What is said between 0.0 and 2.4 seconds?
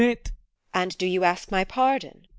TEKLA. And do you ask my pardon?